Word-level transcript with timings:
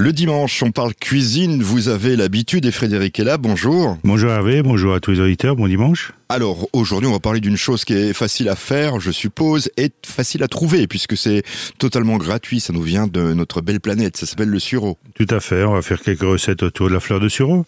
Le 0.00 0.12
dimanche, 0.12 0.62
on 0.62 0.70
parle 0.70 0.94
cuisine. 0.94 1.60
Vous 1.60 1.88
avez 1.88 2.14
l'habitude 2.14 2.64
et 2.64 2.70
Frédéric 2.70 3.18
est 3.18 3.24
là. 3.24 3.36
Bonjour. 3.36 3.98
Bonjour 4.04 4.30
Hervé, 4.30 4.62
bonjour 4.62 4.94
à 4.94 5.00
tous 5.00 5.10
les 5.10 5.18
auditeurs, 5.18 5.56
bon 5.56 5.66
dimanche. 5.66 6.12
Alors 6.28 6.68
aujourd'hui, 6.72 7.08
on 7.08 7.12
va 7.12 7.18
parler 7.18 7.40
d'une 7.40 7.56
chose 7.56 7.84
qui 7.84 7.94
est 7.94 8.12
facile 8.12 8.48
à 8.48 8.54
faire, 8.54 9.00
je 9.00 9.10
suppose, 9.10 9.72
et 9.76 9.90
facile 10.06 10.44
à 10.44 10.46
trouver 10.46 10.86
puisque 10.86 11.16
c'est 11.16 11.42
totalement 11.78 12.16
gratuit. 12.16 12.60
Ça 12.60 12.72
nous 12.72 12.80
vient 12.80 13.08
de 13.08 13.34
notre 13.34 13.60
belle 13.60 13.80
planète. 13.80 14.16
Ça 14.16 14.26
s'appelle 14.26 14.50
le 14.50 14.60
sureau. 14.60 14.98
Tout 15.16 15.26
à 15.30 15.40
fait, 15.40 15.64
on 15.64 15.72
va 15.72 15.82
faire 15.82 16.00
quelques 16.00 16.20
recettes 16.20 16.62
autour 16.62 16.90
de 16.90 16.94
la 16.94 17.00
fleur 17.00 17.18
de 17.18 17.28
sureau. 17.28 17.66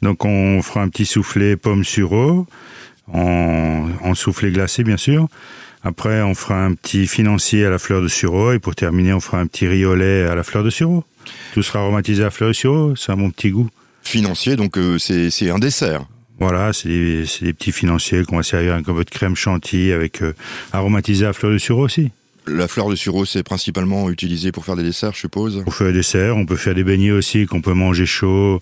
Donc 0.00 0.24
on 0.24 0.62
fera 0.62 0.80
un 0.80 0.88
petit 0.88 1.04
soufflé 1.04 1.56
pomme 1.56 1.84
sureau, 1.84 2.46
en, 3.12 3.90
en 4.02 4.14
soufflé 4.14 4.50
glacé 4.50 4.82
bien 4.82 4.96
sûr. 4.96 5.28
Après, 5.82 6.22
on 6.22 6.34
fera 6.34 6.64
un 6.64 6.72
petit 6.72 7.06
financier 7.06 7.66
à 7.66 7.70
la 7.70 7.78
fleur 7.78 8.00
de 8.00 8.08
sureau 8.08 8.52
et 8.52 8.60
pour 8.60 8.74
terminer, 8.74 9.12
on 9.12 9.20
fera 9.20 9.40
un 9.40 9.46
petit 9.46 9.66
lait 9.66 10.24
à 10.24 10.34
la 10.34 10.42
fleur 10.42 10.64
de 10.64 10.70
sureau. 10.70 11.04
Tout 11.54 11.62
sera 11.62 11.80
aromatisé 11.80 12.24
à 12.24 12.30
fleur 12.30 12.50
de 12.50 12.54
sureau, 12.54 12.96
c'est 12.96 13.12
à 13.12 13.16
mon 13.16 13.30
petit 13.30 13.50
goût. 13.50 13.68
Financier, 14.02 14.56
donc 14.56 14.78
euh, 14.78 14.98
c'est 14.98 15.30
c'est 15.30 15.50
un 15.50 15.58
dessert. 15.58 16.04
Voilà, 16.38 16.72
c'est 16.72 16.88
des, 16.88 17.26
c'est 17.26 17.46
des 17.46 17.52
petits 17.52 17.72
financiers 17.72 18.24
qu'on 18.24 18.36
va 18.36 18.42
servir 18.42 18.74
avec 18.74 18.88
un 18.88 18.94
peu 18.94 19.04
de 19.04 19.10
crème 19.10 19.34
chantilly 19.34 19.92
avec 19.92 20.22
euh, 20.22 20.34
aromatisé 20.72 21.26
à 21.26 21.32
fleur 21.32 21.52
de 21.52 21.58
sureau 21.58 21.84
aussi. 21.84 22.10
La 22.48 22.68
fleur 22.68 22.88
de 22.88 22.94
sureau, 22.94 23.24
c'est 23.24 23.42
principalement 23.42 24.08
utilisé 24.08 24.52
pour 24.52 24.64
faire 24.64 24.76
des 24.76 24.82
desserts, 24.82 25.12
je 25.14 25.20
suppose. 25.20 25.62
On 25.66 25.70
fait 25.70 25.86
des 25.86 25.94
desserts, 25.94 26.36
on 26.36 26.46
peut 26.46 26.56
faire 26.56 26.74
des 26.74 26.84
beignets 26.84 27.10
aussi 27.10 27.46
qu'on 27.46 27.60
peut 27.60 27.72
manger 27.72 28.06
chaud 28.06 28.60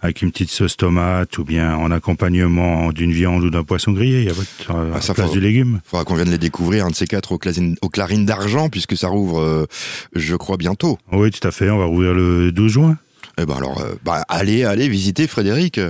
avec 0.00 0.22
une 0.22 0.30
petite 0.30 0.50
sauce 0.50 0.76
tomate 0.76 1.36
ou 1.38 1.44
bien 1.44 1.74
en 1.74 1.90
accompagnement 1.90 2.92
d'une 2.92 3.12
viande 3.12 3.42
ou 3.44 3.50
d'un 3.50 3.64
poisson 3.64 3.92
grillé. 3.92 4.22
Il 4.22 4.30
a 4.30 4.32
votre 4.32 4.70
euh, 4.70 4.92
Ah, 4.94 5.00
ça 5.00 5.14
place 5.14 5.30
du 5.32 5.40
légume. 5.40 5.80
Faudra 5.84 6.04
qu'on 6.04 6.14
vienne 6.14 6.30
les 6.30 6.38
découvrir, 6.38 6.86
un 6.86 6.90
de 6.90 6.94
ces 6.94 7.06
quatre 7.06 7.32
aux 7.32 7.38
clarines, 7.38 7.76
aux 7.82 7.88
clarines 7.88 8.24
d'argent, 8.24 8.68
puisque 8.68 8.96
ça 8.96 9.08
rouvre, 9.08 9.40
euh, 9.40 9.66
je 10.14 10.36
crois, 10.36 10.56
bientôt. 10.56 10.98
Oui, 11.12 11.30
tout 11.30 11.46
à 11.46 11.50
fait. 11.50 11.68
On 11.70 11.78
va 11.78 11.86
rouvrir 11.86 12.14
le 12.14 12.52
12 12.52 12.72
juin. 12.72 12.98
Eh 13.38 13.44
ben 13.44 13.56
alors, 13.56 13.80
euh, 13.80 13.94
bah, 14.04 14.24
allez, 14.28 14.64
allez 14.64 14.88
visiter 14.88 15.26
Frédéric. 15.26 15.80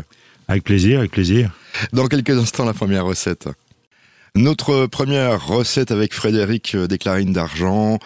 Avec 0.48 0.64
plaisir, 0.64 1.00
avec 1.00 1.10
plaisir. 1.10 1.50
Dans 1.92 2.06
quelques 2.06 2.30
instants, 2.30 2.64
la 2.64 2.72
première 2.72 3.04
recette. 3.04 3.48
Notre 4.36 4.86
première 4.86 5.46
recette 5.46 5.90
avec 5.90 6.12
Frédéric 6.12 6.74
euh, 6.74 6.86
des 6.86 6.98
clarines 6.98 7.32
d'argent, 7.32 7.98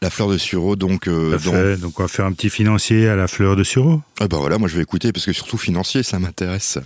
la 0.00 0.08
fleur 0.08 0.28
de 0.28 0.38
sureau, 0.38 0.76
donc. 0.76 1.08
euh. 1.08 1.76
Donc 1.76 2.00
on 2.00 2.04
va 2.04 2.08
faire 2.08 2.24
un 2.24 2.32
petit 2.32 2.48
financier 2.48 3.06
à 3.06 3.16
la 3.16 3.28
fleur 3.28 3.54
de 3.54 3.62
sureau. 3.64 4.00
Eh 4.22 4.28
ben 4.28 4.38
voilà, 4.38 4.56
moi 4.56 4.68
je 4.68 4.76
vais 4.76 4.82
écouter 4.82 5.12
parce 5.12 5.26
que 5.26 5.32
surtout 5.34 5.58
financier, 5.58 6.02
ça 6.02 6.18
m'intéresse. 6.18 6.78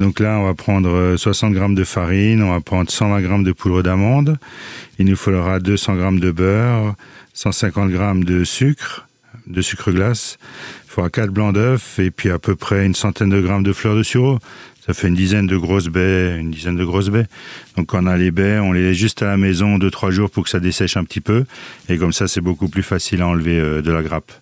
Donc 0.00 0.18
là, 0.18 0.38
on 0.40 0.44
va 0.44 0.54
prendre 0.54 0.88
euh, 0.88 1.16
60 1.16 1.52
grammes 1.52 1.76
de 1.76 1.84
farine, 1.84 2.42
on 2.42 2.50
va 2.50 2.60
prendre 2.60 2.90
120 2.90 3.20
grammes 3.20 3.44
de 3.44 3.52
poudre 3.52 3.82
d'amande. 3.82 4.36
Il 4.98 5.06
nous 5.06 5.16
faudra 5.16 5.60
200 5.60 5.94
grammes 5.94 6.18
de 6.18 6.32
beurre, 6.32 6.96
150 7.34 7.90
grammes 7.90 8.24
de 8.24 8.42
sucre, 8.42 9.06
de 9.46 9.62
sucre 9.62 9.92
glace. 9.92 10.38
Il 10.86 10.90
faudra 10.90 11.10
4 11.10 11.30
blancs 11.30 11.54
d'œufs 11.54 11.98
et 11.98 12.10
puis 12.10 12.30
à 12.30 12.38
peu 12.38 12.54
près 12.54 12.84
une 12.84 12.94
centaine 12.94 13.30
de 13.30 13.40
grammes 13.40 13.62
de 13.62 13.72
fleurs 13.72 13.96
de 13.96 14.02
sureau. 14.02 14.38
Ça 14.86 14.94
fait 14.94 15.08
une 15.08 15.14
dizaine 15.14 15.46
de 15.46 15.56
grosses 15.56 15.86
baies, 15.86 16.36
une 16.38 16.50
dizaine 16.50 16.76
de 16.76 16.84
grosses 16.84 17.08
baies. 17.08 17.26
Donc 17.76 17.94
on 17.94 18.06
a 18.06 18.16
les 18.16 18.32
baies, 18.32 18.58
on 18.58 18.72
les 18.72 18.82
laisse 18.82 18.96
juste 18.96 19.22
à 19.22 19.26
la 19.26 19.36
maison 19.36 19.78
2-3 19.78 20.10
jours 20.10 20.30
pour 20.30 20.44
que 20.44 20.50
ça 20.50 20.58
dessèche 20.58 20.96
un 20.96 21.04
petit 21.04 21.20
peu. 21.20 21.44
Et 21.88 21.98
comme 21.98 22.12
ça, 22.12 22.26
c'est 22.26 22.40
beaucoup 22.40 22.68
plus 22.68 22.82
facile 22.82 23.22
à 23.22 23.28
enlever 23.28 23.58
euh, 23.58 23.80
de 23.80 23.92
la 23.92 24.02
grappe. 24.02 24.32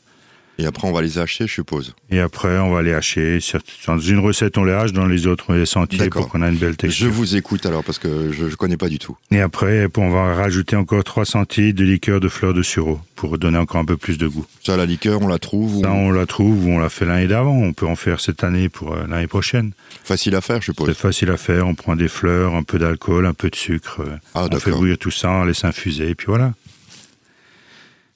Et 0.61 0.67
après, 0.67 0.87
on 0.87 0.93
va 0.93 1.01
les 1.01 1.19
hacher, 1.19 1.47
je 1.47 1.53
suppose. 1.55 1.95
Et 2.11 2.21
après, 2.21 2.59
on 2.59 2.71
va 2.71 2.83
les 2.83 2.93
hacher. 2.93 3.39
Dans 3.87 3.99
une 3.99 4.19
recette, 4.19 4.59
on 4.59 4.65
les 4.65 4.73
hache, 4.75 4.93
dans 4.93 5.07
les 5.07 5.27
autres, 5.27 5.47
on 5.49 5.55
les 5.55 5.65
D'accord. 5.97 6.23
pour 6.23 6.29
qu'on 6.33 6.43
ait 6.43 6.49
une 6.51 6.57
belle 6.57 6.73
Je 6.73 6.77
texture. 6.77 7.11
vous 7.11 7.35
écoute 7.37 7.65
alors 7.65 7.83
parce 7.83 7.99
que 7.99 8.31
je, 8.31 8.49
je 8.51 8.57
connais 8.57 8.77
pas 8.77 8.89
du 8.89 8.99
tout. 8.99 9.17
Et 9.31 9.41
après, 9.41 9.87
on 9.97 10.11
va 10.11 10.35
rajouter 10.35 10.77
encore 10.77 11.03
3 11.03 11.25
centilitres 11.25 11.79
de 11.79 11.85
liqueur 11.85 12.21
de 12.21 12.29
fleur 12.29 12.53
de 12.53 12.63
sureau 12.63 13.01
pour 13.17 13.39
donner 13.39 13.57
encore 13.59 13.81
un 13.81 13.85
peu 13.87 13.97
plus 13.97 14.19
de 14.19 14.27
goût. 14.29 14.45
Ça, 14.65 14.77
la 14.77 14.85
liqueur, 14.87 15.23
on 15.23 15.29
la 15.29 15.39
trouve 15.39 15.79
ou- 15.79 15.83
Ça, 15.83 15.91
on 15.93 16.11
la 16.11 16.27
trouve 16.27 16.67
ou 16.67 16.71
on 16.71 16.79
l'a 16.79 16.91
fait 16.91 17.07
l'année 17.07 17.27
d'avant. 17.27 17.57
On 17.57 17.73
peut 17.73 17.87
en 17.87 17.97
faire 17.97 18.21
cette 18.21 18.45
année 18.45 18.69
pour 18.69 18.93
euh, 18.95 19.07
l'année 19.09 19.27
prochaine. 19.27 19.73
facile 20.05 20.35
à 20.35 20.41
faire, 20.43 20.57
je 20.61 20.67
C'est 20.67 20.73
suppose. 20.73 20.95
facile 20.95 21.31
à 21.31 21.37
faire. 21.39 21.67
On 21.67 21.75
prend 21.75 21.97
des 21.97 22.09
fleurs, 22.09 22.55
un 22.55 22.63
peu 22.63 22.79
d'alcool, 22.79 23.25
un 23.27 23.35
peu 23.35 23.49
de 23.49 23.57
sucre. 23.57 24.01
euh, 24.01 24.17
Ah, 24.35 24.47
on 24.53 24.59
fait 24.59 24.71
bouillir 24.73 24.99
tout 24.99 25.11
ça, 25.11 25.31
on 25.31 25.45
laisse 25.45 25.65
infuser, 25.65 26.11
et 26.11 26.15
puis 26.15 26.27
voilà. 26.29 26.53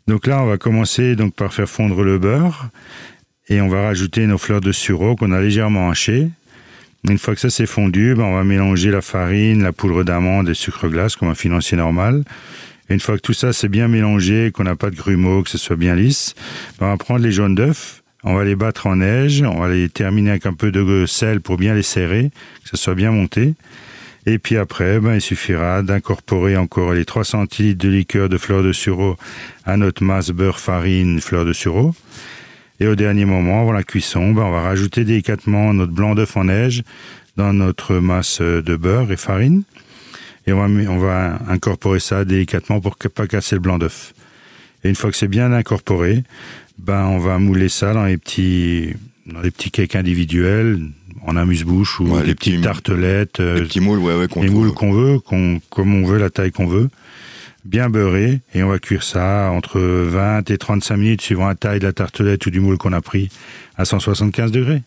Donc 0.06 0.26
là, 0.26 0.42
on 0.42 0.46
va 0.46 0.58
commencer 0.58 1.16
donc 1.16 1.34
par 1.34 1.52
faire 1.52 1.68
fondre 1.68 2.02
le 2.02 2.18
beurre 2.18 2.68
et 3.48 3.60
on 3.60 3.68
va 3.68 3.82
rajouter 3.82 4.26
nos 4.26 4.38
fleurs 4.38 4.60
de 4.60 4.72
sureau 4.72 5.16
qu'on 5.16 5.32
a 5.32 5.40
légèrement 5.40 5.90
hachées. 5.90 6.28
Une 7.08 7.18
fois 7.18 7.34
que 7.34 7.40
ça 7.40 7.50
c'est 7.50 7.66
fondu, 7.66 8.14
ben, 8.14 8.24
on 8.24 8.34
va 8.34 8.44
mélanger 8.44 8.90
la 8.90 9.02
farine, 9.02 9.62
la 9.62 9.72
poudre 9.72 10.04
d'amande 10.04 10.48
et 10.48 10.54
sucre 10.54 10.88
glace 10.88 11.16
comme 11.16 11.28
un 11.28 11.34
financier 11.34 11.76
normal. 11.76 12.24
Une 12.88 13.00
fois 13.00 13.16
que 13.16 13.22
tout 13.22 13.32
ça 13.32 13.52
c'est 13.52 13.68
bien 13.68 13.88
mélangé, 13.88 14.50
qu'on 14.52 14.64
n'a 14.64 14.76
pas 14.76 14.90
de 14.90 14.96
grumeaux, 14.96 15.42
que 15.42 15.50
ce 15.50 15.58
soit 15.58 15.76
bien 15.76 15.94
lisse, 15.94 16.34
ben, 16.78 16.86
on 16.86 16.90
va 16.90 16.96
prendre 16.96 17.20
les 17.20 17.32
jaunes 17.32 17.54
d'œufs, 17.54 18.02
on 18.24 18.34
va 18.34 18.44
les 18.44 18.56
battre 18.56 18.86
en 18.86 18.96
neige, 18.96 19.42
on 19.42 19.60
va 19.60 19.68
les 19.68 19.88
terminer 19.88 20.30
avec 20.30 20.46
un 20.46 20.54
peu 20.54 20.70
de 20.70 21.04
sel 21.06 21.40
pour 21.40 21.56
bien 21.56 21.74
les 21.74 21.82
serrer, 21.82 22.30
que 22.62 22.68
ce 22.70 22.76
soit 22.76 22.94
bien 22.94 23.10
monté. 23.10 23.54
Et 24.26 24.38
puis 24.38 24.56
après, 24.56 25.00
ben, 25.00 25.14
il 25.14 25.20
suffira 25.20 25.82
d'incorporer 25.82 26.56
encore 26.56 26.94
les 26.94 27.04
3 27.04 27.24
centilitres 27.24 27.84
de 27.84 27.90
liqueur 27.90 28.28
de 28.28 28.38
fleur 28.38 28.62
de 28.62 28.72
sureau 28.72 29.16
à 29.64 29.76
notre 29.76 30.02
masse 30.02 30.30
beurre 30.30 30.58
farine 30.58 31.20
fleur 31.20 31.44
de 31.44 31.52
sureau. 31.52 31.94
Et 32.80 32.86
au 32.86 32.94
dernier 32.94 33.26
moment, 33.26 33.62
avant 33.62 33.72
la 33.72 33.82
cuisson, 33.82 34.32
ben, 34.32 34.42
on 34.42 34.50
va 34.50 34.62
rajouter 34.62 35.04
délicatement 35.04 35.74
notre 35.74 35.92
blanc 35.92 36.14
d'œuf 36.14 36.36
en 36.36 36.44
neige 36.44 36.82
dans 37.36 37.52
notre 37.52 37.96
masse 37.96 38.40
de 38.40 38.76
beurre 38.76 39.12
et 39.12 39.16
farine. 39.16 39.62
Et 40.46 40.52
on 40.52 40.66
va, 40.66 40.90
on 40.90 40.98
va 40.98 41.38
incorporer 41.48 42.00
ça 42.00 42.24
délicatement 42.24 42.80
pour 42.80 42.96
ne 43.02 43.08
pas 43.08 43.26
casser 43.26 43.56
le 43.56 43.60
blanc 43.60 43.78
d'œuf. 43.78 44.14
Et 44.84 44.88
une 44.88 44.94
fois 44.94 45.10
que 45.10 45.16
c'est 45.16 45.28
bien 45.28 45.52
incorporé, 45.52 46.24
ben, 46.78 47.06
on 47.06 47.18
va 47.18 47.38
mouler 47.38 47.68
ça 47.68 47.92
dans 47.92 48.04
les 48.04 48.16
petits, 48.16 48.94
dans 49.26 49.40
les 49.40 49.50
petits 49.50 49.70
cakes 49.70 49.96
individuels, 49.96 50.78
en 51.26 51.36
amuse-bouche 51.36 52.00
ou 52.00 52.08
Ouais, 52.08 52.20
des 52.20 52.26
les 52.28 52.34
petits- 52.34 52.50
petites 52.50 52.64
tartelettes. 52.64 53.40
euh, 53.40 53.54
Les 53.60 53.62
petits 53.62 53.80
moules, 53.80 53.98
ouais, 53.98 54.14
ouais, 54.18 54.28
qu'on 54.28 54.42
les 54.42 54.50
moules 54.50 54.72
qu'on 54.72 54.92
veut, 54.92 55.18
qu'on, 55.20 55.60
comme 55.70 55.94
on 55.94 56.04
veut, 56.06 56.18
la 56.18 56.28
taille 56.30 56.52
qu'on 56.52 56.66
veut, 56.66 56.90
bien 57.64 57.88
beurré, 57.88 58.40
et 58.54 58.62
on 58.62 58.68
va 58.68 58.78
cuire 58.78 59.02
ça 59.02 59.50
entre 59.50 59.80
20 59.80 60.50
et 60.50 60.58
35 60.58 60.96
minutes 60.98 61.22
suivant 61.22 61.46
la 61.48 61.54
taille 61.54 61.80
de 61.80 61.86
la 61.86 61.92
tartelette 61.94 62.44
ou 62.44 62.50
du 62.50 62.60
moule 62.60 62.76
qu'on 62.76 62.92
a 62.92 63.00
pris 63.00 63.30
à 63.78 63.86
175 63.86 64.50
degrés. 64.52 64.82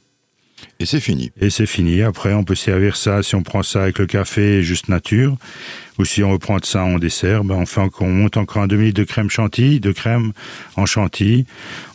Et 0.80 0.86
c'est 0.86 1.00
fini. 1.00 1.32
Et 1.42 1.50
c'est 1.50 1.66
fini. 1.66 2.04
Après, 2.04 2.34
on 2.34 2.44
peut 2.44 2.56
servir 2.56 2.96
ça, 2.96 3.24
si 3.24 3.34
on 3.36 3.42
prend 3.42 3.64
ça 3.64 3.84
avec 3.84 3.98
le 3.98 4.06
café 4.06 4.62
juste 4.62 4.90
nature, 4.90 5.38
ou 5.98 6.06
si 6.06 6.24
on 6.24 6.32
veut 6.32 6.38
prendre 6.38 6.64
ça 6.66 6.84
en 6.84 7.00
dessert, 7.00 7.44
ben 7.44 7.56
on 7.56 7.66
fait 7.66 7.82
on 8.00 8.10
monte 8.10 8.38
encore 8.38 8.62
un 8.62 8.68
demi 8.68 8.86
litre 8.86 9.00
de 9.00 9.04
crème 9.04 9.30
chantilly, 9.30 9.80
de 9.80 9.92
crème 9.92 10.34
en 10.76 10.86
chantilly. 10.86 11.46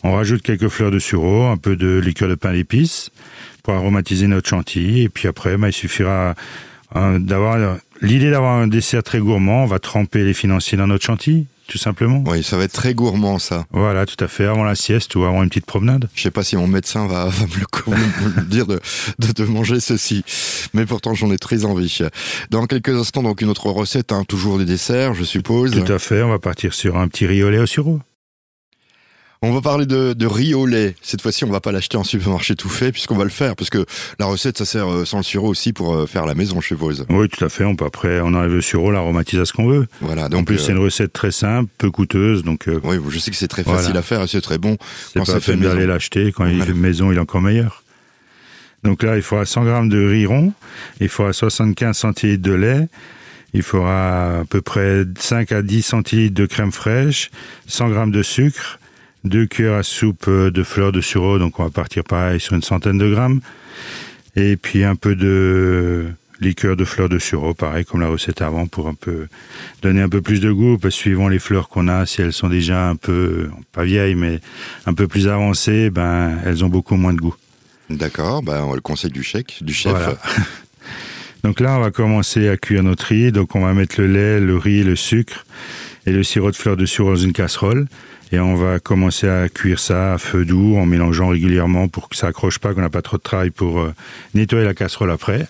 On 0.02 0.12
rajoute 0.12 0.42
quelques 0.42 0.68
fleurs 0.68 0.90
de 0.90 0.98
sureau, 0.98 1.44
un 1.44 1.56
peu 1.56 1.76
de 1.76 1.98
liqueur 1.98 2.28
de 2.28 2.34
pain 2.34 2.52
d'épices 2.52 3.10
pour 3.62 3.74
aromatiser 3.74 4.26
notre 4.26 4.48
chantilly. 4.48 5.02
Et 5.02 5.08
puis 5.08 5.28
après, 5.28 5.56
ben, 5.56 5.68
il 5.68 5.72
suffira 5.72 6.34
euh, 6.96 7.18
d'avoir 7.20 7.78
l'idée 8.00 8.30
d'avoir 8.30 8.54
un 8.54 8.66
dessert 8.66 9.04
très 9.04 9.20
gourmand. 9.20 9.62
On 9.62 9.66
va 9.66 9.78
tremper 9.78 10.24
les 10.24 10.34
financiers 10.34 10.76
dans 10.76 10.88
notre 10.88 11.04
chantilly, 11.04 11.46
tout 11.66 11.78
simplement. 11.78 12.22
Oui, 12.26 12.42
ça 12.42 12.56
va 12.56 12.64
être 12.64 12.72
très 12.72 12.94
gourmand, 12.94 13.38
ça. 13.38 13.66
Voilà, 13.70 14.06
tout 14.06 14.22
à 14.22 14.28
fait, 14.28 14.46
avant 14.46 14.64
la 14.64 14.74
sieste 14.74 15.14
ou 15.14 15.24
avant 15.24 15.42
une 15.42 15.48
petite 15.48 15.66
promenade. 15.66 16.08
Je 16.14 16.22
sais 16.22 16.30
pas 16.30 16.42
si 16.42 16.56
mon 16.56 16.66
médecin 16.66 17.06
va, 17.06 17.26
va 17.26 17.46
me, 17.46 17.58
le, 17.58 18.36
me 18.42 18.44
dire 18.46 18.66
de, 18.66 18.80
de, 19.18 19.32
de 19.32 19.44
manger 19.44 19.80
ceci, 19.80 20.24
mais 20.74 20.86
pourtant 20.86 21.14
j'en 21.14 21.30
ai 21.32 21.38
très 21.38 21.64
envie. 21.64 21.98
Dans 22.50 22.66
quelques 22.66 22.96
instants, 22.96 23.22
donc 23.22 23.40
une 23.40 23.48
autre 23.48 23.70
recette, 23.70 24.12
hein, 24.12 24.24
toujours 24.26 24.58
des 24.58 24.64
desserts, 24.64 25.14
je 25.14 25.24
suppose. 25.24 25.72
Tout 25.72 25.92
à 25.92 25.98
fait, 25.98 26.22
on 26.22 26.28
va 26.30 26.38
partir 26.38 26.74
sur 26.74 26.98
un 26.98 27.08
petit 27.08 27.26
riz 27.26 27.42
au 27.42 27.50
lait 27.50 27.58
au 27.58 27.66
sureau. 27.66 28.00
On 29.44 29.50
va 29.52 29.60
parler 29.60 29.86
de, 29.86 30.12
de 30.12 30.26
riz 30.26 30.54
au 30.54 30.66
lait. 30.66 30.94
Cette 31.02 31.20
fois-ci, 31.20 31.44
on 31.44 31.50
va 31.50 31.60
pas 31.60 31.72
l'acheter 31.72 31.96
en 31.96 32.04
supermarché 32.04 32.54
tout 32.54 32.68
fait, 32.68 32.92
puisqu'on 32.92 33.16
va 33.16 33.24
le 33.24 33.30
faire, 33.30 33.56
parce 33.56 33.70
que 33.70 33.84
la 34.20 34.26
recette, 34.26 34.56
ça 34.56 34.64
sert 34.64 34.88
euh, 34.88 35.04
sans 35.04 35.16
le 35.16 35.24
sureau 35.24 35.48
aussi 35.48 35.72
pour 35.72 35.94
euh, 35.94 36.06
faire 36.06 36.26
la 36.26 36.34
maison, 36.36 36.60
je 36.60 36.68
suppose. 36.68 37.04
Oui, 37.10 37.28
tout 37.28 37.44
à 37.44 37.48
fait. 37.48 37.64
On 37.64 37.74
peut 37.74 37.84
après, 37.84 38.20
on 38.20 38.34
enlève 38.34 38.52
le 38.52 38.60
sureau, 38.60 38.92
l'aromatise 38.92 39.40
à 39.40 39.44
ce 39.44 39.52
qu'on 39.52 39.66
veut. 39.66 39.88
Voilà. 40.00 40.26
en 40.26 40.28
Donc, 40.28 40.46
plus, 40.46 40.56
euh, 40.60 40.66
c'est 40.66 40.72
une 40.72 40.78
recette 40.78 41.12
très 41.12 41.32
simple, 41.32 41.68
peu 41.76 41.90
coûteuse, 41.90 42.44
donc 42.44 42.68
euh, 42.68 42.78
oui, 42.84 42.98
je 43.10 43.18
sais 43.18 43.32
que 43.32 43.36
c'est 43.36 43.48
très 43.48 43.64
Voilà. 43.64 43.80
facile 43.80 43.96
à 43.96 44.02
faire 44.02 44.22
et 44.22 44.28
c'est 44.28 44.40
très 44.40 44.58
bon. 44.58 44.76
c'est 45.12 45.24
pas 45.24 45.32
la 45.32 45.40
fait 45.40 45.56
d'aller 45.56 45.86
l'acheter. 45.86 46.30
Quand 46.30 46.46
il 46.46 46.62
fait 46.62 46.72
maison, 46.72 47.10
il 47.10 47.16
est 47.16 47.20
encore 47.20 47.42
meilleur. 47.42 47.82
Donc 48.84 49.02
là, 49.02 49.16
il 49.16 49.22
faudra 49.22 49.44
100 49.44 49.64
grammes 49.64 49.88
de 49.88 50.06
riz 50.06 50.26
rond, 50.26 50.52
il 51.00 51.08
faudra 51.08 51.32
75 51.32 51.96
centilitres 51.96 52.42
de 52.42 52.52
lait, 52.52 52.88
il 53.54 53.62
faudra 53.62 54.40
à 54.40 54.44
peu 54.44 54.60
près 54.60 55.04
5 55.18 55.50
à 55.52 55.62
10 55.62 55.82
centilitres 55.82 56.34
de 56.34 56.46
crème 56.46 56.72
fraîche, 56.72 57.30
100 57.66 57.88
grammes 57.90 58.10
de 58.12 58.22
sucre, 58.22 58.78
2 59.24 59.46
cuillères 59.46 59.74
à 59.74 59.82
soupe 59.82 60.26
euh, 60.28 60.50
de 60.50 60.62
fleurs 60.62 60.92
de 60.92 61.00
sureau, 61.00 61.38
donc 61.38 61.58
on 61.60 61.64
va 61.64 61.70
partir 61.70 62.04
pareil 62.04 62.40
sur 62.40 62.54
une 62.54 62.62
centaine 62.62 62.98
de 62.98 63.10
grammes, 63.10 63.40
et 64.36 64.56
puis 64.56 64.84
un 64.84 64.96
peu 64.96 65.14
de 65.14 66.06
liqueur 66.40 66.76
de 66.76 66.84
fleurs 66.84 67.08
de 67.08 67.18
sureau, 67.18 67.54
pareil 67.54 67.84
comme 67.84 68.00
la 68.00 68.08
recette 68.08 68.42
avant, 68.42 68.66
pour 68.66 68.88
un 68.88 68.94
peu 68.94 69.28
donner 69.80 70.02
un 70.02 70.08
peu 70.08 70.20
plus 70.20 70.40
de 70.40 70.50
goût, 70.50 70.76
parce 70.76 70.94
que 70.94 71.00
suivant 71.00 71.28
les 71.28 71.38
fleurs 71.38 71.68
qu'on 71.68 71.88
a, 71.88 72.04
si 72.06 72.20
elles 72.20 72.32
sont 72.32 72.48
déjà 72.48 72.88
un 72.88 72.96
peu, 72.96 73.48
pas 73.72 73.84
vieilles, 73.84 74.16
mais 74.16 74.40
un 74.86 74.94
peu 74.94 75.06
plus 75.06 75.28
avancées, 75.28 75.90
ben, 75.90 76.38
elles 76.44 76.64
ont 76.64 76.68
beaucoup 76.68 76.96
moins 76.96 77.14
de 77.14 77.20
goût. 77.20 77.36
D'accord. 77.90 78.42
Ben, 78.42 78.62
on 78.64 78.70
va 78.70 78.74
le 78.74 78.80
conseil 78.80 79.10
du 79.10 79.22
chèque, 79.22 79.58
du 79.60 79.72
chef. 79.72 79.92
Voilà. 79.92 80.18
Donc 81.44 81.60
là, 81.60 81.76
on 81.76 81.80
va 81.80 81.90
commencer 81.90 82.48
à 82.48 82.56
cuire 82.56 82.82
notre 82.82 83.06
riz. 83.06 83.32
Donc 83.32 83.54
on 83.54 83.60
va 83.60 83.72
mettre 83.72 84.00
le 84.00 84.06
lait, 84.06 84.40
le 84.40 84.56
riz, 84.56 84.84
le 84.84 84.96
sucre 84.96 85.44
et 86.06 86.12
le 86.12 86.22
sirop 86.22 86.50
de 86.50 86.56
fleur 86.56 86.76
de 86.76 86.86
sureau 86.86 87.10
dans 87.10 87.16
une 87.16 87.32
casserole. 87.32 87.86
Et 88.32 88.40
on 88.40 88.54
va 88.54 88.80
commencer 88.80 89.28
à 89.28 89.48
cuire 89.50 89.78
ça 89.78 90.14
à 90.14 90.18
feu 90.18 90.46
doux 90.46 90.76
en 90.76 90.86
mélangeant 90.86 91.28
régulièrement 91.28 91.88
pour 91.88 92.08
que 92.08 92.16
ça 92.16 92.28
accroche 92.28 92.58
pas, 92.58 92.72
qu'on 92.72 92.80
n'a 92.80 92.88
pas 92.88 93.02
trop 93.02 93.18
de 93.18 93.22
travail 93.22 93.50
pour 93.50 93.80
euh, 93.80 93.94
nettoyer 94.34 94.64
la 94.64 94.72
casserole 94.72 95.10
après. 95.10 95.46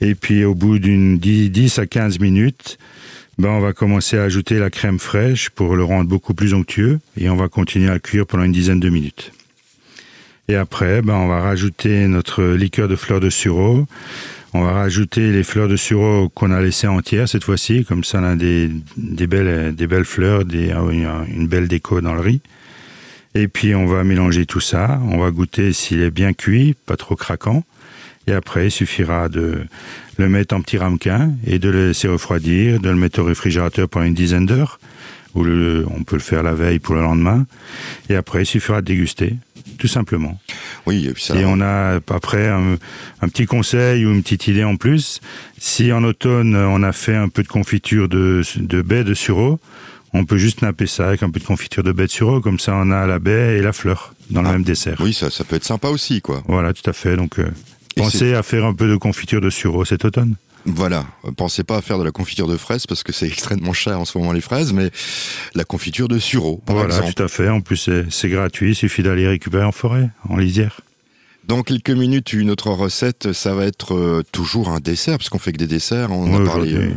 Et 0.00 0.14
puis 0.14 0.44
au 0.44 0.54
bout 0.54 0.78
d'une 0.78 1.18
10 1.18 1.78
à 1.78 1.86
15 1.86 2.18
minutes, 2.18 2.78
ben, 3.38 3.50
on 3.50 3.60
va 3.60 3.72
commencer 3.72 4.18
à 4.18 4.22
ajouter 4.22 4.58
la 4.58 4.70
crème 4.70 4.98
fraîche 4.98 5.50
pour 5.50 5.76
le 5.76 5.84
rendre 5.84 6.08
beaucoup 6.08 6.34
plus 6.34 6.54
onctueux 6.54 6.98
et 7.16 7.28
on 7.28 7.36
va 7.36 7.48
continuer 7.48 7.90
à 7.90 7.98
cuire 7.98 8.26
pendant 8.26 8.44
une 8.44 8.52
dizaine 8.52 8.80
de 8.80 8.88
minutes. 8.88 9.32
Et 10.48 10.56
après, 10.56 11.02
ben, 11.02 11.14
on 11.14 11.28
va 11.28 11.40
rajouter 11.40 12.08
notre 12.08 12.42
liqueur 12.44 12.88
de 12.88 12.96
fleurs 12.96 13.20
de 13.20 13.30
sureau. 13.30 13.86
On 14.54 14.62
va 14.62 14.72
rajouter 14.72 15.32
les 15.32 15.44
fleurs 15.44 15.68
de 15.68 15.76
sureau 15.76 16.28
qu'on 16.28 16.50
a 16.50 16.60
laissées 16.60 16.86
entières 16.86 17.26
cette 17.26 17.44
fois-ci, 17.44 17.84
comme 17.84 18.04
ça 18.04 18.20
on 18.20 18.24
a 18.24 18.36
des, 18.36 18.70
des, 18.98 19.26
belles, 19.26 19.74
des 19.74 19.86
belles 19.86 20.04
fleurs, 20.04 20.44
des, 20.44 20.70
une 20.70 21.48
belle 21.48 21.68
déco 21.68 22.02
dans 22.02 22.12
le 22.12 22.20
riz. 22.20 22.40
Et 23.34 23.48
puis 23.48 23.74
on 23.74 23.86
va 23.86 24.04
mélanger 24.04 24.44
tout 24.44 24.60
ça, 24.60 25.00
on 25.08 25.18
va 25.18 25.30
goûter 25.30 25.72
s'il 25.72 26.02
est 26.02 26.10
bien 26.10 26.34
cuit, 26.34 26.74
pas 26.86 26.96
trop 26.96 27.16
craquant. 27.16 27.64
Et 28.26 28.32
après, 28.32 28.66
il 28.66 28.70
suffira 28.70 29.28
de 29.28 29.62
le 30.18 30.28
mettre 30.28 30.54
en 30.54 30.60
petit 30.60 30.76
ramequin 30.76 31.32
et 31.46 31.58
de 31.58 31.70
le 31.70 31.88
laisser 31.88 32.08
refroidir, 32.08 32.78
de 32.78 32.90
le 32.90 32.96
mettre 32.96 33.20
au 33.20 33.24
réfrigérateur 33.24 33.88
pendant 33.88 34.06
une 34.06 34.14
dizaine 34.14 34.46
d'heures, 34.46 34.78
ou 35.34 35.44
on 35.44 36.04
peut 36.04 36.16
le 36.16 36.22
faire 36.22 36.42
la 36.42 36.52
veille 36.52 36.78
pour 36.78 36.94
le 36.94 37.02
lendemain. 37.02 37.46
Et 38.10 38.14
après, 38.14 38.42
il 38.42 38.46
suffira 38.46 38.82
de 38.82 38.86
déguster, 38.86 39.34
tout 39.78 39.88
simplement. 39.88 40.38
Oui, 40.86 41.06
et, 41.06 41.12
puis 41.12 41.22
ça 41.22 41.36
et 41.36 41.44
on 41.44 41.60
a 41.60 42.00
après 42.08 42.48
un, 42.48 42.78
petit 43.28 43.46
conseil 43.46 44.04
ou 44.04 44.12
une 44.12 44.22
petite 44.22 44.48
idée 44.48 44.64
en 44.64 44.76
plus. 44.76 45.20
Si 45.58 45.92
en 45.92 46.04
automne 46.04 46.56
on 46.56 46.82
a 46.82 46.92
fait 46.92 47.16
un 47.16 47.28
peu 47.28 47.42
de 47.42 47.48
confiture 47.48 48.08
de, 48.08 48.42
de 48.56 48.82
baie 48.82 49.04
de 49.04 49.14
sureau, 49.14 49.60
on 50.14 50.24
peut 50.24 50.36
juste 50.36 50.62
napper 50.62 50.86
ça 50.86 51.08
avec 51.08 51.22
un 51.22 51.30
peu 51.30 51.40
de 51.40 51.44
confiture 51.44 51.82
de 51.82 51.92
baie 51.92 52.06
de 52.06 52.10
sureau, 52.10 52.40
comme 52.40 52.58
ça 52.58 52.74
on 52.74 52.90
a 52.90 53.06
la 53.06 53.18
baie 53.18 53.58
et 53.58 53.62
la 53.62 53.72
fleur 53.72 54.14
dans 54.30 54.42
le 54.42 54.48
ah, 54.48 54.52
même 54.52 54.62
dessert. 54.62 54.96
Oui, 55.00 55.12
ça, 55.12 55.30
ça 55.30 55.44
peut 55.44 55.56
être 55.56 55.64
sympa 55.64 55.88
aussi, 55.88 56.20
quoi. 56.20 56.42
Voilà, 56.46 56.72
tout 56.72 56.88
à 56.88 56.92
fait. 56.92 57.16
Donc 57.16 57.38
euh, 57.38 57.48
Pensez 57.96 58.34
à 58.34 58.42
faire 58.42 58.64
un 58.64 58.74
peu 58.74 58.88
de 58.88 58.96
confiture 58.96 59.40
de 59.40 59.50
sureau 59.50 59.84
cet 59.84 60.04
automne. 60.04 60.36
Voilà, 60.64 61.06
pensez 61.36 61.64
pas 61.64 61.76
à 61.76 61.82
faire 61.82 61.98
de 61.98 62.04
la 62.04 62.12
confiture 62.12 62.46
de 62.46 62.56
fraises 62.56 62.86
parce 62.86 63.02
que 63.02 63.12
c'est 63.12 63.26
extrêmement 63.28 63.72
cher 63.72 63.98
en 63.98 64.04
ce 64.04 64.16
moment 64.16 64.32
les 64.32 64.40
fraises, 64.40 64.72
mais 64.72 64.90
la 65.54 65.64
confiture 65.64 66.08
de 66.08 66.18
sureau. 66.18 66.62
voilà, 66.66 67.00
tout 67.00 67.22
à 67.22 67.28
fait. 67.28 67.48
En 67.48 67.60
plus, 67.60 67.90
c'est 68.10 68.28
gratuit, 68.28 68.70
il 68.70 68.74
suffit 68.74 69.02
d'aller 69.02 69.26
récupérer 69.26 69.64
en 69.64 69.72
forêt, 69.72 70.10
en 70.28 70.36
lisière. 70.36 70.80
Dans 71.44 71.62
quelques 71.62 71.90
minutes, 71.90 72.32
une 72.32 72.50
autre 72.50 72.70
recette, 72.70 73.32
ça 73.32 73.54
va 73.54 73.66
être 73.66 73.94
euh, 73.94 74.22
toujours 74.30 74.68
un 74.68 74.78
dessert, 74.78 75.18
parce 75.18 75.28
qu'on 75.28 75.40
fait 75.40 75.52
que 75.52 75.58
des 75.58 75.66
desserts. 75.66 76.12
On 76.12 76.40
a 76.40 76.46
parlé. 76.46 76.74
Euh, 76.74 76.94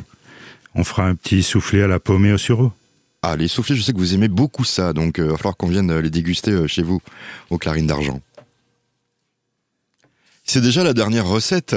on 0.76 0.84
fera 0.84 1.08
un 1.08 1.16
petit 1.16 1.42
soufflé 1.42 1.82
à 1.82 1.88
la 1.88 2.00
pomme 2.00 2.26
et 2.28 2.32
au 2.32 2.38
sureau. 2.38 2.72
Ah, 3.24 3.36
les 3.36 3.48
soufflés, 3.48 3.76
je 3.76 3.82
sais 3.82 3.92
que 3.92 3.98
vous 3.98 4.14
aimez 4.14 4.28
beaucoup 4.28 4.64
ça, 4.64 4.94
donc 4.94 5.18
euh, 5.18 5.26
il 5.26 5.32
va 5.32 5.38
falloir 5.38 5.58
qu'on 5.58 5.68
vienne 5.68 5.98
les 5.98 6.12
déguster 6.12 6.68
chez 6.68 6.84
vous, 6.84 7.02
aux 7.50 7.58
Clarines 7.58 7.88
d'Argent. 7.88 8.22
C'est 10.44 10.62
déjà 10.62 10.84
la 10.84 10.94
dernière 10.94 11.26
recette. 11.26 11.76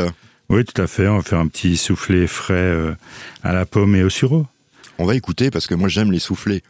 Oui, 0.50 0.64
tout 0.64 0.80
à 0.80 0.86
fait. 0.86 1.06
On 1.08 1.16
va 1.16 1.22
faire 1.22 1.38
un 1.38 1.46
petit 1.46 1.76
soufflé 1.76 2.26
frais 2.26 2.54
euh, 2.54 2.94
à 3.42 3.52
la 3.52 3.66
pomme 3.66 3.94
et 3.94 4.02
au 4.02 4.08
sureau. 4.08 4.46
On 4.98 5.04
va 5.04 5.14
écouter 5.14 5.50
parce 5.50 5.66
que 5.66 5.74
moi 5.74 5.88
j'aime 5.88 6.10
les 6.10 6.18
soufflés. 6.18 6.62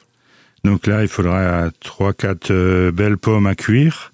Donc 0.64 0.88
là, 0.88 1.02
il 1.02 1.08
faudra 1.08 1.68
3-4 1.68 2.50
euh, 2.50 2.90
belles 2.90 3.18
pommes 3.18 3.46
à 3.46 3.54
cuire. 3.54 4.12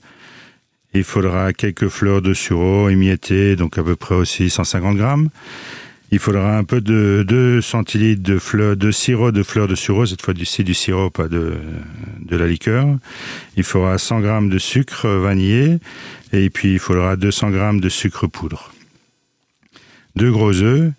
Il 0.93 1.03
faudra 1.03 1.53
quelques 1.53 1.89
fleurs 1.89 2.21
de 2.21 2.35
sureau 2.35 2.91
émiettées, 2.91 3.57
donc 3.57 3.79
à 3.79 3.83
peu 3.83 3.97
près 3.97 4.15
aussi 4.15 4.51
150 4.51 4.97
grammes. 4.97 5.31
Il 6.13 6.19
faudra 6.19 6.59
un 6.59 6.63
peu 6.63 6.81
de 6.83 7.25
2 7.27 7.61
centilitres 7.63 8.23
de, 8.23 8.39
fleurs, 8.39 8.77
de 8.77 8.91
sirop 8.93 9.33
de 9.33 9.43
fleurs 9.43 9.67
de 9.67 9.75
sureau, 9.75 10.07
cette 10.07 10.23
fois 10.23 10.35
c'est 10.45 10.63
du 10.63 10.75
sirop, 10.75 11.11
pas 11.11 11.27
de, 11.27 11.55
de 12.21 12.37
la 12.37 12.47
liqueur. 12.47 12.87
Il 13.57 13.65
faudra 13.65 13.97
100 13.97 14.21
grammes 14.21 14.51
de 14.51 14.59
sucre 14.59 15.09
vanillé 15.09 15.79
et 16.33 16.51
puis 16.51 16.75
il 16.75 16.79
faudra 16.79 17.17
200 17.17 17.51
grammes 17.51 17.81
de 17.81 17.89
sucre 17.89 18.29
poudre. 18.29 18.74
Deux 20.17 20.31
gros 20.31 20.55
œufs 20.63 20.93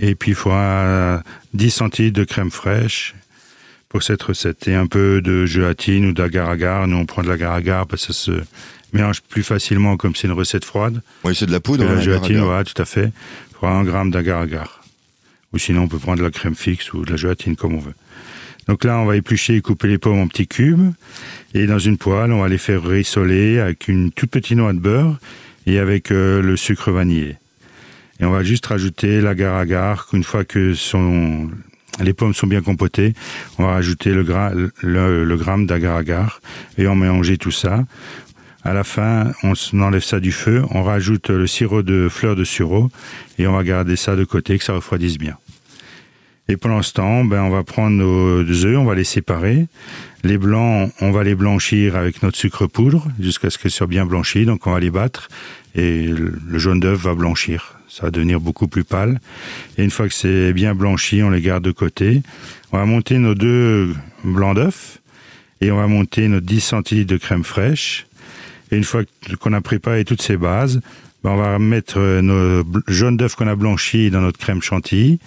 et 0.00 0.14
puis 0.14 0.32
il 0.32 0.34
faudra 0.34 1.22
10 1.52 1.70
centilitres 1.70 2.18
de 2.18 2.24
crème 2.24 2.50
fraîche 2.50 3.14
pour 3.88 4.02
cette 4.02 4.22
recette 4.22 4.66
et 4.66 4.74
un 4.74 4.86
peu 4.86 5.20
de 5.20 5.46
gélatine 5.46 6.06
ou 6.06 6.12
d'agar-agar. 6.12 6.86
Nous 6.88 6.96
on 6.96 7.06
prend 7.06 7.22
de 7.22 7.28
l'agar-agar 7.28 7.86
parce 7.86 8.06
que 8.06 8.12
ça 8.12 8.18
se 8.18 8.42
mélange 8.92 9.20
plus 9.22 9.42
facilement 9.42 9.96
comme 9.96 10.14
c'est 10.14 10.26
une 10.26 10.32
recette 10.32 10.64
froide. 10.64 11.00
Oui, 11.24 11.34
c'est 11.34 11.46
de 11.46 11.52
la 11.52 11.60
poudre. 11.60 11.84
la 11.84 12.00
gélatine, 12.00 12.40
voilà, 12.40 12.64
tout 12.64 12.80
à 12.80 12.84
fait. 12.84 13.12
Il 13.50 13.56
faudra 13.58 13.76
un 13.76 13.84
gramme 13.84 14.10
d'agar-agar. 14.10 14.82
Ou 15.52 15.58
sinon 15.58 15.82
on 15.82 15.88
peut 15.88 15.98
prendre 15.98 16.18
de 16.18 16.24
la 16.24 16.30
crème 16.30 16.56
fixe 16.56 16.92
ou 16.92 17.04
de 17.04 17.10
la 17.12 17.16
gélatine 17.16 17.54
comme 17.54 17.74
on 17.74 17.78
veut. 17.78 17.94
Donc 18.66 18.84
là, 18.84 18.98
on 18.98 19.04
va 19.04 19.16
éplucher 19.16 19.56
et 19.56 19.60
couper 19.60 19.88
les 19.88 19.98
pommes 19.98 20.20
en 20.20 20.26
petits 20.26 20.46
cubes. 20.46 20.92
Et 21.52 21.66
dans 21.66 21.78
une 21.78 21.98
poêle, 21.98 22.32
on 22.32 22.40
va 22.40 22.48
les 22.48 22.58
faire 22.58 22.82
rissoler 22.82 23.60
avec 23.60 23.88
une 23.88 24.10
toute 24.10 24.30
petite 24.30 24.56
noix 24.56 24.72
de 24.72 24.78
beurre 24.78 25.18
et 25.66 25.78
avec 25.78 26.10
euh, 26.10 26.40
le 26.40 26.56
sucre 26.56 26.90
vanillé. 26.90 27.36
Et 28.24 28.26
on 28.26 28.30
va 28.30 28.42
juste 28.42 28.64
rajouter 28.64 29.20
l'agar-agar. 29.20 30.08
Une 30.14 30.24
fois 30.24 30.46
que 30.46 30.72
les 32.00 32.14
pommes 32.14 32.32
sont 32.32 32.46
bien 32.46 32.62
compotées, 32.62 33.12
on 33.58 33.64
va 33.64 33.72
rajouter 33.72 34.14
le, 34.14 35.36
gramme 35.36 35.66
d'agar-agar 35.66 36.40
et 36.78 36.86
on 36.86 36.94
mélanger 36.94 37.36
tout 37.36 37.50
ça. 37.50 37.84
À 38.62 38.72
la 38.72 38.82
fin, 38.82 39.32
on 39.42 39.52
enlève 39.82 40.02
ça 40.02 40.20
du 40.20 40.32
feu, 40.32 40.62
on 40.70 40.82
rajoute 40.82 41.28
le 41.28 41.46
sirop 41.46 41.82
de 41.82 42.08
fleurs 42.10 42.34
de 42.34 42.44
sureau 42.44 42.90
et 43.38 43.46
on 43.46 43.52
va 43.52 43.62
garder 43.62 43.94
ça 43.94 44.16
de 44.16 44.24
côté 44.24 44.56
que 44.56 44.64
ça 44.64 44.72
refroidisse 44.72 45.18
bien. 45.18 45.36
Et 46.48 46.56
pendant 46.56 46.82
ce 46.82 46.92
temps, 46.92 47.24
ben, 47.24 47.42
on 47.42 47.50
va 47.50 47.62
prendre 47.62 47.96
nos 47.96 48.42
œufs, 48.42 48.76
on 48.78 48.84
va 48.84 48.94
les 48.94 49.04
séparer. 49.04 49.66
Les 50.22 50.38
blancs, 50.38 50.92
on 51.00 51.10
va 51.10 51.24
les 51.24 51.34
blanchir 51.34 51.96
avec 51.96 52.22
notre 52.22 52.36
sucre 52.36 52.66
poudre 52.66 53.08
jusqu'à 53.18 53.50
ce 53.50 53.58
qu'ils 53.58 53.70
soient 53.70 53.86
bien 53.86 54.04
blanchis. 54.06 54.44
Donc 54.44 54.66
on 54.66 54.72
va 54.72 54.80
les 54.80 54.90
battre 54.90 55.28
et 55.74 56.06
le 56.06 56.58
jaune 56.58 56.80
d'œuf 56.80 57.00
va 57.00 57.14
blanchir. 57.14 57.74
Ça 57.88 58.04
va 58.04 58.10
devenir 58.10 58.40
beaucoup 58.40 58.68
plus 58.68 58.84
pâle. 58.84 59.20
Et 59.78 59.84
une 59.84 59.90
fois 59.90 60.08
que 60.08 60.14
c'est 60.14 60.52
bien 60.52 60.74
blanchi, 60.74 61.22
on 61.22 61.30
les 61.30 61.40
garde 61.40 61.64
de 61.64 61.70
côté. 61.70 62.22
On 62.72 62.78
va 62.78 62.86
monter 62.86 63.18
nos 63.18 63.34
deux 63.34 63.94
blancs 64.24 64.56
d'œufs 64.56 64.98
et 65.60 65.70
on 65.70 65.76
va 65.76 65.86
monter 65.86 66.28
nos 66.28 66.40
10 66.40 66.60
centilitres 66.60 67.12
de 67.12 67.18
crème 67.18 67.44
fraîche. 67.44 68.06
Et 68.70 68.76
une 68.76 68.84
fois 68.84 69.02
qu'on 69.40 69.52
a 69.52 69.60
préparé 69.60 70.04
toutes 70.04 70.22
ces 70.22 70.36
bases, 70.36 70.80
on 71.30 71.36
va 71.36 71.58
mettre 71.58 71.98
nos 72.20 72.62
jaunes 72.88 73.16
d'œufs 73.16 73.34
qu'on 73.34 73.48
a 73.48 73.56
blanchis 73.56 74.10
dans 74.10 74.20
notre 74.20 74.38
crème 74.38 74.62
chantilly 74.62 75.18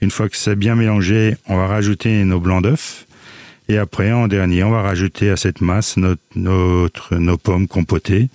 une 0.00 0.10
fois 0.10 0.28
que 0.28 0.36
c'est 0.36 0.56
bien 0.56 0.74
mélangé, 0.74 1.36
on 1.46 1.56
va 1.56 1.66
rajouter 1.66 2.24
nos 2.24 2.40
blancs 2.40 2.62
d'œufs. 2.62 3.06
Et 3.68 3.76
après, 3.76 4.12
en 4.12 4.28
dernier, 4.28 4.64
on 4.64 4.70
va 4.70 4.82
rajouter 4.82 5.28
à 5.30 5.36
cette 5.36 5.60
masse 5.60 5.96
notre, 5.96 6.22
notre 6.36 7.16
nos 7.16 7.36
pommes 7.36 7.68
compotées, 7.68 8.28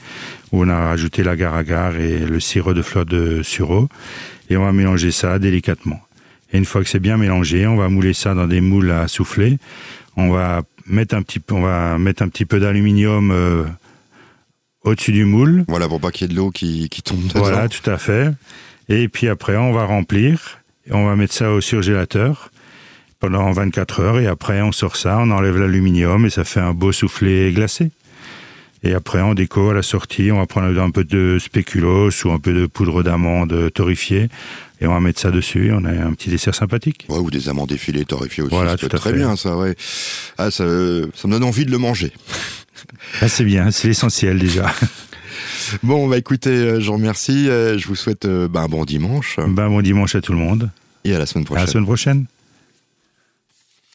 où 0.52 0.64
on 0.64 0.70
a 0.70 0.78
rajouté 0.90 1.24
l'agar-agar 1.24 1.96
et 1.96 2.20
le 2.20 2.40
sirop 2.40 2.74
de 2.74 2.82
fleurs 2.82 3.06
de 3.06 3.42
sureau. 3.42 3.90
Et 4.50 4.58
on 4.58 4.64
va 4.64 4.74
mélanger 4.74 5.12
ça 5.12 5.40
délicatement. 5.40 6.02
Et 6.52 6.58
une 6.58 6.66
fois 6.66 6.84
que 6.84 6.90
c'est 6.90 7.00
bien 7.00 7.18
mélangé, 7.18 7.66
on 7.66 7.78
va 7.78 7.90
mouler 7.90 8.14
ça 8.14 8.36
dans 8.36 8.46
des 8.46 8.62
moules 8.62 8.92
à 8.92 9.08
souffler. 9.08 9.58
On 10.18 10.30
va 10.30 10.62
mettre 10.86 11.16
un 11.16 11.24
petit 11.24 11.42
on 11.50 11.62
va 11.62 11.98
mettre 11.98 12.22
un 12.22 12.28
petit 12.28 12.46
peu 12.46 12.60
d'aluminium 12.60 13.32
euh, 13.32 13.64
au-dessus 14.84 15.12
du 15.12 15.26
moule. 15.26 15.66
Voilà, 15.68 15.88
pour 15.88 16.00
pas 16.00 16.12
qu'il 16.12 16.28
y 16.28 16.32
ait 16.32 16.34
de 16.34 16.38
l'eau 16.38 16.52
qui, 16.52 16.90
qui 16.90 17.02
tombe 17.02 17.24
dedans. 17.24 17.40
Voilà, 17.40 17.70
tout 17.70 17.90
à 17.90 17.98
fait. 17.98 18.32
Et 18.90 19.08
puis 19.08 19.28
après, 19.28 19.56
on 19.56 19.72
va 19.72 19.86
remplir 19.86 20.64
on 20.92 21.06
va 21.06 21.16
mettre 21.16 21.34
ça 21.34 21.52
au 21.52 21.62
surgélateur 21.62 22.52
pendant 23.20 23.50
24 23.52 24.00
heures 24.02 24.20
et 24.20 24.28
après 24.28 24.62
on 24.62 24.72
sort 24.72 24.98
ça, 24.98 25.18
on 25.20 25.32
enlève 25.32 25.58
l'aluminium 25.58 26.26
et 26.26 26.30
ça 26.30 26.44
fait 26.44 26.60
un 26.60 26.74
beau 26.74 26.92
soufflé 26.92 27.52
glacé. 27.54 27.92
Et 28.86 28.94
après 28.94 29.22
en 29.22 29.34
déco 29.34 29.70
à 29.70 29.74
la 29.74 29.82
sortie, 29.82 30.30
on 30.34 30.40
va 30.40 30.46
prendre 30.46 30.78
un 30.78 30.92
peu 30.92 31.06
de 31.06 31.38
spéculoos 31.40 32.26
ou 32.26 32.32
un 32.32 32.40
peu 32.40 32.54
de 32.54 32.66
poudre 32.66 33.02
d'amande 33.02 33.72
torréfiée 33.74 34.28
et 34.82 34.88
on 34.88 34.94
va 34.94 35.00
mettre 35.00 35.22
ça 35.22 35.32
dessus. 35.32 35.72
On 35.74 35.86
a 35.86 35.92
un 35.92 36.14
petit 36.14 36.30
dessert 36.30 36.54
sympathique. 36.54 37.06
Ouais, 37.08 37.20
ou 37.20 37.32
des 37.32 37.48
amandes 37.48 37.72
effilées 37.72 38.04
torréfiées 38.04 38.44
aussi. 38.44 38.54
Voilà, 38.54 38.76
tout 38.76 38.90
très 38.90 39.14
bien 39.14 39.38
ça. 39.38 39.56
Ouais. 39.56 39.74
Ah, 40.38 40.52
ça, 40.52 40.66
ça 41.16 41.28
me 41.28 41.32
donne 41.32 41.46
envie 41.46 41.66
de 41.66 41.72
le 41.72 41.78
manger. 41.78 42.12
Ah, 43.22 43.28
c'est 43.28 43.46
bien, 43.46 43.72
c'est 43.72 43.88
l'essentiel 43.88 44.40
déjà. 44.40 44.72
Bon, 45.82 46.08
bah 46.08 46.18
écoutez, 46.18 46.52
euh, 46.52 46.80
je 46.80 46.88
vous 46.88 46.94
remercie. 46.94 47.50
Euh, 47.50 47.78
je 47.78 47.88
vous 47.88 47.96
souhaite 47.96 48.26
euh, 48.26 48.48
bah, 48.48 48.62
un 48.62 48.68
bon 48.68 48.86
dimanche. 48.86 49.38
Ben, 49.40 49.68
bon 49.68 49.82
dimanche 49.82 50.16
à 50.16 50.22
tout 50.22 50.32
le 50.32 50.38
monde. 50.38 50.70
Et 51.04 51.16
à 51.16 51.20
la 51.20 51.26
semaine 51.26 51.46
prochaine. 51.46 51.64
À 51.64 51.66
la 51.66 51.72
semaine 51.72 51.86
prochaine. 51.86 52.26